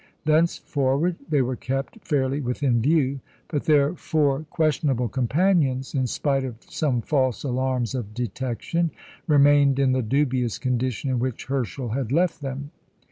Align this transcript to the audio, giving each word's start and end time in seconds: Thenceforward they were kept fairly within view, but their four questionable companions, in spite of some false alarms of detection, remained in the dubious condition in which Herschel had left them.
Thenceforward 0.25 1.17
they 1.29 1.43
were 1.43 1.55
kept 1.55 1.99
fairly 2.03 2.41
within 2.41 2.81
view, 2.81 3.19
but 3.49 3.65
their 3.65 3.93
four 3.93 4.45
questionable 4.49 5.07
companions, 5.07 5.93
in 5.93 6.07
spite 6.07 6.43
of 6.43 6.55
some 6.67 7.01
false 7.01 7.43
alarms 7.43 7.93
of 7.93 8.15
detection, 8.15 8.89
remained 9.27 9.77
in 9.77 9.91
the 9.91 10.01
dubious 10.01 10.57
condition 10.57 11.11
in 11.11 11.19
which 11.19 11.45
Herschel 11.45 11.89
had 11.89 12.11
left 12.11 12.41
them. 12.41 12.71